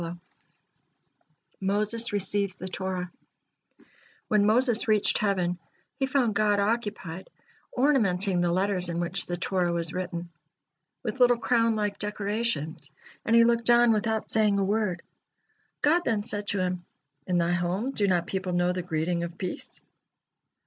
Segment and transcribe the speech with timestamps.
[1.59, 3.11] MOSES RECEIVES THE TORAH
[4.29, 5.59] When Moses reached heaven,
[5.99, 7.29] he found God occupied
[7.71, 10.31] ornamenting the letters in which the Torah was written,
[11.03, 12.89] with little crown like decorations,
[13.25, 15.03] and he looked on without saying a word.
[15.83, 16.83] God then said to him:
[17.27, 19.81] "In thy home, do not people know the greeting of peace?"